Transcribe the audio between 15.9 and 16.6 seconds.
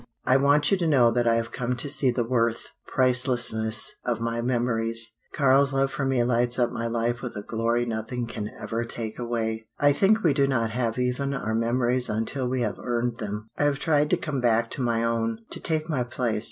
place.